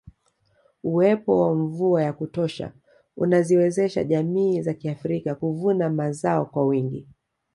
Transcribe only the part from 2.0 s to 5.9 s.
ya kutosha unaziwezesha jamii za kiafrika kuvuna